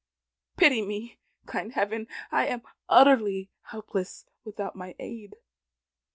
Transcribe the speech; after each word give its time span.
Pity 0.57 0.81
me, 0.81 1.19
kind 1.45 1.73
Heaven! 1.73 2.07
I 2.31 2.47
am 2.47 2.63
utterly 2.89 3.51
helpless 3.65 4.25
without 4.43 4.75
thy 4.75 4.95
aid." 4.97 5.35